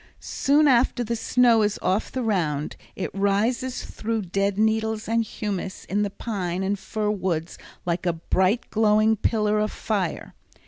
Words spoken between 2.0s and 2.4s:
the